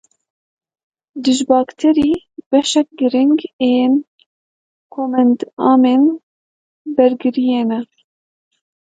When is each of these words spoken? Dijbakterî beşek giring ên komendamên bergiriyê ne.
Dijbakterî 1.23 2.11
beşek 2.49 2.87
giring 2.99 3.39
ên 3.75 3.93
komendamên 4.93 6.03
bergiriyê 6.95 7.63
ne. 7.69 7.79